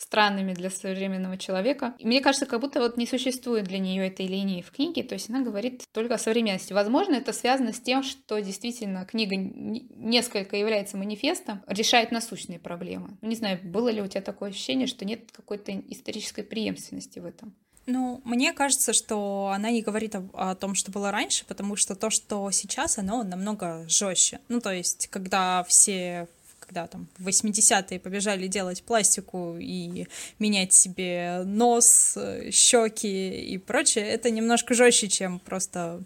странными 0.00 0.55
для 0.55 0.71
современного 0.71 1.37
человека. 1.37 1.95
И 1.99 2.07
мне 2.07 2.21
кажется, 2.23 2.47
как 2.47 2.61
будто 2.61 2.81
вот 2.81 2.97
не 2.97 3.07
существует 3.07 3.65
для 3.65 3.79
нее 3.79 4.07
этой 4.07 4.27
линии 4.27 4.62
в 4.62 4.71
книге, 4.71 5.03
то 5.03 5.15
есть 5.15 5.29
она 5.29 5.43
говорит 5.43 5.85
только 5.93 6.15
о 6.15 6.19
современности. 6.19 6.73
Возможно, 6.73 7.17
это 7.17 7.35
связано 7.35 7.75
с 7.75 7.81
тем, 7.81 8.03
что 8.03 8.39
действительно 8.41 9.05
книга 9.05 9.37
несколько 9.37 10.57
является 10.57 10.97
манифестом, 10.97 11.62
решает 11.67 12.12
насущные 12.12 12.59
проблемы. 12.59 13.19
Не 13.21 13.37
знаю, 13.37 13.61
было 13.62 13.91
ли 13.91 14.00
у 14.00 14.07
тебя 14.07 14.23
такое 14.23 14.50
ощущение, 14.50 14.87
что 14.87 15.05
нет 15.05 15.31
какой-то 15.33 15.73
исторической 15.89 16.43
преемственности 16.43 17.19
в 17.19 17.27
этом? 17.27 17.55
Ну, 17.92 18.20
мне 18.25 18.52
кажется, 18.52 18.92
что 18.92 19.50
она 19.52 19.70
не 19.70 19.82
говорит 19.82 20.14
о, 20.14 20.28
о 20.35 20.54
том, 20.54 20.76
что 20.76 20.92
было 20.92 21.11
раньше, 21.11 21.44
потому 21.47 21.75
что 21.75 21.97
то, 21.97 22.09
что 22.09 22.49
сейчас, 22.52 22.99
оно 22.99 23.25
намного 23.25 23.85
жестче. 23.88 24.38
Ну, 24.49 24.61
то 24.61 24.73
есть, 24.73 25.09
когда 25.09 25.64
все 25.64 26.28
когда 26.61 26.87
там 26.87 27.09
в 27.18 27.26
80-е 27.26 27.99
побежали 27.99 28.47
делать 28.47 28.85
пластику 28.85 29.56
и 29.59 30.06
менять 30.38 30.73
себе 30.73 31.42
нос, 31.44 32.16
щеки 32.52 33.30
и 33.54 33.59
прочее, 33.59 34.06
это 34.06 34.30
немножко 34.30 34.75
жестче, 34.75 35.09
чем 35.09 35.40
просто 35.40 36.00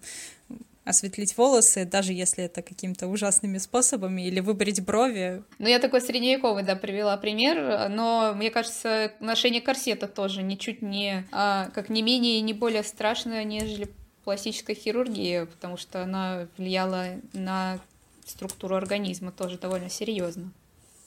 осветлить 0.85 1.37
волосы, 1.37 1.85
даже 1.85 2.13
если 2.13 2.45
это 2.45 2.63
какими-то 2.63 3.09
ужасными 3.09 3.59
способами, 3.59 4.27
или 4.27 4.41
выбрить 4.41 4.85
брови. 4.85 5.43
Ну, 5.59 5.67
я 5.67 5.79
такой 5.79 6.01
средневековый, 6.01 6.63
да, 6.63 6.77
привела 6.77 7.17
пример, 7.17 7.89
но 7.89 8.35
мне 8.35 8.51
кажется, 8.51 9.13
ношение 9.21 9.61
корсета 9.61 10.09
тоже 10.09 10.43
ничуть 10.43 10.83
не, 10.83 11.25
а, 11.33 11.71
как 11.75 11.89
не 11.89 12.03
менее 12.03 12.39
и 12.39 12.43
не 12.43 12.53
более 12.53 12.83
страшное, 12.83 13.45
нежели 13.45 13.89
пластическая 14.25 14.77
хирургия, 14.77 15.47
потому 15.47 15.77
что 15.77 16.03
она 16.03 16.49
влияла 16.57 17.07
на 17.33 17.79
структуру 18.27 18.77
организма 18.77 19.33
тоже 19.33 19.59
довольно 19.59 19.91
серьезно. 19.91 20.53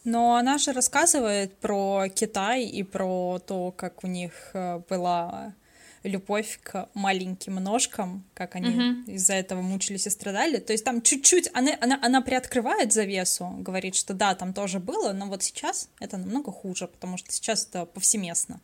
Но 0.04 0.36
она 0.36 0.58
же 0.58 0.72
рассказывает 0.72 1.58
про 1.58 2.08
Китай 2.08 2.64
и 2.64 2.84
про 2.84 3.40
то, 3.46 3.72
как 3.72 4.06
у 4.06 4.08
них 4.08 4.32
э, 4.54 4.80
была 4.90 5.54
любовь 6.04 6.60
к 6.64 6.90
маленьким 6.94 7.56
ножкам, 7.56 8.24
как 8.34 8.56
они 8.56 8.70
uh-huh. 8.70 9.14
из-за 9.14 9.34
этого 9.34 9.62
мучились 9.62 10.08
и 10.08 10.10
страдали. 10.10 10.58
То 10.58 10.74
есть 10.74 10.84
там 10.84 11.02
чуть-чуть 11.02 11.50
она, 11.54 11.72
она, 11.82 12.00
она 12.02 12.22
приоткрывает 12.22 12.94
завесу, 12.94 13.50
говорит, 13.60 13.96
что 13.96 14.14
да, 14.14 14.36
там 14.36 14.54
тоже 14.54 14.80
было, 14.80 15.14
но 15.14 15.28
вот 15.28 15.44
сейчас 15.44 15.90
это 16.00 16.18
намного 16.18 16.52
хуже, 16.52 16.88
потому 16.88 17.18
что 17.18 17.32
сейчас 17.32 17.68
это 17.68 17.86
повсеместно. 17.86 18.62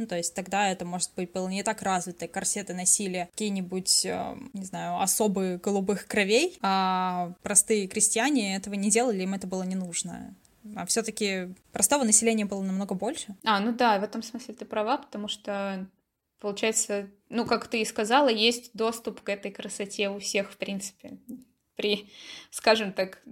Ну, 0.00 0.06
то 0.06 0.16
есть 0.16 0.34
тогда 0.34 0.70
это, 0.70 0.86
может 0.86 1.10
быть, 1.14 1.30
было 1.30 1.46
не 1.46 1.62
так 1.62 1.82
развито. 1.82 2.26
Корсеты 2.26 2.72
носили 2.72 3.28
какие-нибудь, 3.32 4.06
э, 4.06 4.34
не 4.54 4.64
знаю, 4.64 4.98
особые 4.98 5.58
голубых 5.58 6.06
кровей, 6.06 6.58
а 6.62 7.34
простые 7.42 7.86
крестьяне 7.86 8.56
этого 8.56 8.74
не 8.74 8.88
делали, 8.88 9.24
им 9.24 9.34
это 9.34 9.46
было 9.46 9.62
не 9.62 9.74
нужно. 9.74 10.34
А 10.74 10.86
все-таки 10.86 11.54
простого 11.72 12.04
населения 12.04 12.46
было 12.46 12.62
намного 12.62 12.94
больше. 12.94 13.36
А, 13.44 13.60
ну 13.60 13.72
да, 13.72 13.98
в 13.98 14.02
этом 14.02 14.22
смысле 14.22 14.54
ты 14.54 14.64
права, 14.64 14.96
потому 14.96 15.28
что 15.28 15.86
получается, 16.40 17.10
ну, 17.28 17.46
как 17.46 17.68
ты 17.68 17.82
и 17.82 17.84
сказала, 17.84 18.28
есть 18.28 18.70
доступ 18.74 19.20
к 19.20 19.28
этой 19.28 19.50
красоте 19.50 20.08
у 20.10 20.18
всех, 20.18 20.50
в 20.50 20.56
принципе, 20.56 21.18
при, 21.76 22.10
скажем 22.50 22.92
так, 22.92 23.22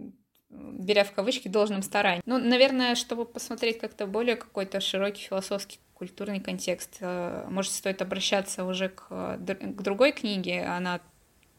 беря 0.51 1.05
в 1.05 1.13
кавычки, 1.13 1.49
должном 1.49 1.83
старании. 1.83 2.23
Ну, 2.27 2.39
наверное, 2.39 2.95
чтобы 2.95 3.25
посмотреть 3.25 3.79
как-то 3.79 4.07
более 4.07 4.37
какой-то 4.37 4.81
широкий 4.81 5.23
философский 5.23 5.79
культурный 5.95 6.41
контекст, 6.41 6.99
э, 7.01 7.47
может, 7.51 7.73
стоит 7.73 8.01
обращаться 8.03 8.65
уже 8.65 8.89
к, 8.89 9.09
к 9.09 9.83
другой 9.83 10.13
книге, 10.13 10.65
она 10.65 11.01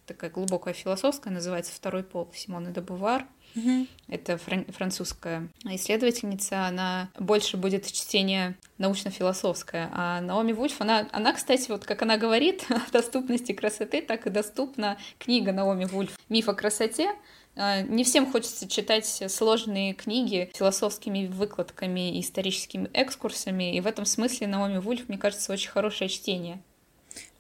такая 0.06 0.32
глубокая 0.32 0.74
философская, 0.74 1.32
называется 1.32 1.74
«Второй 1.74 2.04
пол» 2.04 2.32
Симона 2.34 2.72
де 2.72 2.82
Бувар. 2.82 3.28
Это 4.08 4.38
фран- 4.38 4.72
французская 4.72 5.48
исследовательница, 5.64 6.66
она 6.66 7.10
больше 7.20 7.58
будет 7.58 7.92
чтение 7.92 8.56
научно-философское. 8.78 9.90
А 9.94 10.22
Наоми 10.22 10.54
Вульф, 10.54 10.82
она, 10.82 11.08
она, 11.12 11.34
кстати, 11.34 11.70
вот 11.70 11.86
как 11.86 12.02
она 12.02 12.18
говорит 12.18 12.66
о 12.70 12.80
доступности 12.92 13.52
красоты, 13.52 14.02
так 14.02 14.28
и 14.28 14.30
доступна 14.30 14.98
книга 15.18 15.52
Наоми 15.52 15.86
Вульф 15.86 16.18
«Миф 16.30 16.50
о 16.50 16.54
красоте», 16.54 17.12
а, 17.56 17.82
не 17.82 18.04
всем 18.04 18.32
хочется 18.32 18.68
читать 18.68 19.06
сложные 19.28 19.94
книги 19.94 20.50
философскими 20.56 21.28
выкладками 21.28 22.18
и 22.18 22.22
историческими 22.22 22.90
экскурсами, 22.94 23.76
и 23.76 23.82
в 23.82 23.88
этом 23.88 24.06
смысле 24.06 24.48
Наоми 24.48 24.78
Вульф, 24.78 25.10
мне 25.10 25.18
кажется, 25.18 25.52
очень 25.52 25.70
хорошее 25.70 26.10
чтение. 26.10 26.62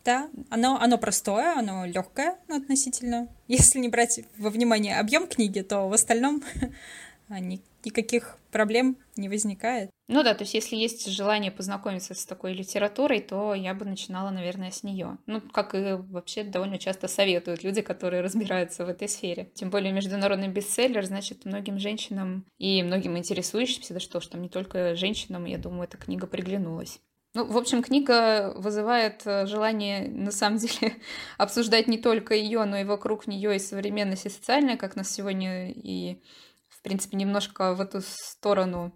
Да, 0.09 0.27
оно, 0.49 0.81
оно 0.81 0.97
простое, 0.97 1.53
оно 1.55 1.85
легкое 1.85 2.39
ну, 2.47 2.57
относительно. 2.57 3.27
Если 3.47 3.77
не 3.77 3.89
брать 3.89 4.21
во 4.39 4.49
внимание 4.49 4.97
объем 4.97 5.27
книги, 5.27 5.59
то 5.59 5.87
в 5.87 5.93
остальном 5.93 6.41
никаких 7.29 8.39
проблем 8.49 8.97
не 9.17 9.29
возникает. 9.29 9.91
Ну 10.07 10.23
да, 10.23 10.33
то 10.33 10.41
есть 10.41 10.55
если 10.55 10.75
есть 10.75 11.07
желание 11.11 11.51
познакомиться 11.51 12.15
с 12.15 12.25
такой 12.25 12.53
литературой, 12.53 13.21
то 13.21 13.53
я 13.53 13.75
бы 13.75 13.85
начинала, 13.85 14.31
наверное, 14.31 14.71
с 14.71 14.81
нее. 14.81 15.19
Ну, 15.27 15.41
как 15.41 15.75
и 15.75 15.93
вообще 15.93 16.43
довольно 16.43 16.79
часто 16.79 17.07
советуют 17.07 17.63
люди, 17.63 17.83
которые 17.83 18.23
разбираются 18.23 18.87
в 18.87 18.89
этой 18.89 19.07
сфере. 19.07 19.51
Тем 19.53 19.69
более 19.69 19.93
международный 19.93 20.47
бестселлер, 20.47 21.05
значит, 21.05 21.45
многим 21.45 21.77
женщинам 21.77 22.47
и 22.57 22.81
многим 22.81 23.15
интересующимся, 23.15 23.93
да 23.93 23.99
что 23.99 24.21
ж, 24.21 24.25
там 24.25 24.41
не 24.41 24.49
только 24.49 24.95
женщинам, 24.95 25.45
я 25.45 25.59
думаю, 25.59 25.83
эта 25.83 25.97
книга 25.99 26.25
приглянулась. 26.25 26.99
Ну, 27.39 27.45
в 27.45 27.57
общем, 27.57 27.81
книга 27.81 28.51
вызывает 28.57 29.21
э, 29.25 29.45
желание, 29.45 30.09
на 30.09 30.31
самом 30.31 30.57
деле, 30.59 30.97
обсуждать 31.37 31.87
не 31.87 31.97
только 31.97 32.35
ее, 32.35 32.65
но 32.65 32.75
и 32.75 32.83
вокруг 32.83 33.27
нее 33.27 33.55
и 33.55 33.59
современность, 33.59 34.25
и 34.25 34.29
социальное, 34.29 34.75
как 34.75 34.97
нас 34.97 35.09
сегодня 35.09 35.71
и, 35.71 36.21
в 36.67 36.81
принципе, 36.81 37.15
немножко 37.15 37.73
в 37.75 37.79
эту 37.79 38.01
сторону 38.01 38.93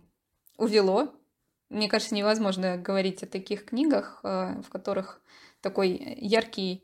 увело. 0.58 1.14
Мне 1.70 1.88
кажется, 1.88 2.16
невозможно 2.16 2.78
говорить 2.78 3.24
о 3.24 3.28
таких 3.28 3.64
книгах, 3.64 4.20
э, 4.24 4.62
в 4.62 4.70
которых 4.70 5.22
такой 5.62 6.18
яркий 6.20 6.84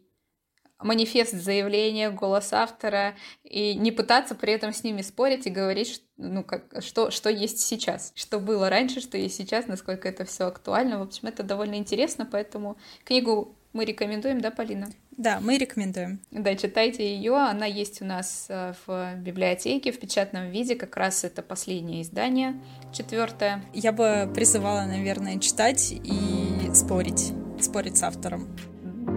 манифест 0.80 1.34
заявления, 1.34 2.10
голос 2.10 2.54
автора, 2.54 3.16
и 3.44 3.76
не 3.76 3.92
пытаться 3.92 4.36
при 4.36 4.54
этом 4.54 4.74
с 4.74 4.84
ними 4.84 5.02
спорить 5.02 5.46
и 5.46 5.50
говорить, 5.50 6.02
ну, 6.18 6.44
как, 6.44 6.82
что, 6.82 7.12
что 7.12 7.30
есть 7.30 7.60
сейчас, 7.60 8.12
что 8.16 8.40
было 8.40 8.70
раньше, 8.70 9.02
что 9.02 9.18
есть 9.18 9.36
сейчас, 9.36 9.68
насколько 9.68 10.08
это 10.08 10.26
все 10.26 10.46
актуально. 10.46 11.00
В 11.00 11.04
общем, 11.04 11.28
это 11.28 11.44
довольно 11.44 11.76
интересно, 11.76 12.28
поэтому 12.30 12.78
книгу 13.04 13.56
мы 13.74 13.86
рекомендуем, 13.86 14.42
да, 14.42 14.52
Полина? 14.52 14.90
Да, 15.12 15.40
мы 15.42 15.58
рекомендуем. 15.58 16.22
Да, 16.32 16.56
читайте 16.56 17.16
ее. 17.16 17.36
Она 17.36 17.66
есть 17.66 18.02
у 18.02 18.06
нас 18.06 18.46
э, 18.48 18.74
в 18.88 19.16
библиотеке 19.18 19.92
в 19.92 20.00
печатном 20.00 20.50
виде. 20.50 20.76
Как 20.76 20.96
раз 20.96 21.24
это 21.24 21.44
последнее 21.44 22.02
издание, 22.02 22.60
четвертое. 22.94 23.64
Я 23.74 23.92
бы 23.92 24.32
призывала, 24.34 24.86
наверное, 24.86 25.38
читать 25.40 25.92
и 25.92 26.74
спорить, 26.74 27.34
спорить 27.60 27.98
с 27.98 28.04
автором. 28.04 28.48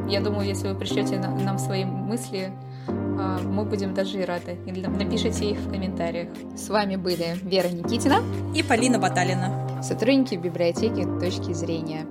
Я 0.08 0.20
думаю, 0.20 0.46
если 0.46 0.68
вы 0.68 0.74
пришлете 0.74 1.18
нам 1.18 1.58
свои 1.58 1.84
мысли, 1.84 2.52
а, 2.88 3.38
мы 3.38 3.64
будем 3.64 3.94
даже 3.94 4.20
и 4.20 4.24
рады. 4.24 4.58
Напишите 4.66 5.50
их 5.50 5.58
в 5.58 5.70
комментариях. 5.70 6.28
С 6.56 6.68
вами 6.68 6.96
были 6.96 7.36
Вера 7.42 7.68
Никитина 7.68 8.20
и 8.54 8.62
Полина 8.62 8.98
Баталина, 8.98 9.80
сотрудники 9.82 10.34
библиотеки 10.34 11.04
«Точки 11.20 11.52
зрения». 11.52 12.06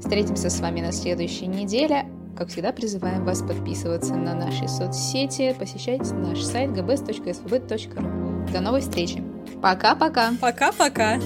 Встретимся 0.00 0.50
с 0.50 0.60
вами 0.60 0.80
на 0.80 0.92
следующей 0.92 1.46
неделе. 1.46 2.06
Как 2.36 2.48
всегда, 2.48 2.72
призываем 2.72 3.24
вас 3.24 3.40
подписываться 3.42 4.14
на 4.14 4.34
наши 4.34 4.66
соцсети, 4.66 5.54
посещать 5.58 6.10
наш 6.12 6.42
сайт 6.42 6.70
gbs.svb.ru. 6.70 8.52
До 8.52 8.60
новой 8.60 8.80
встречи. 8.80 9.22
Пока-пока. 9.60 10.32
Пока-пока. 10.40 11.18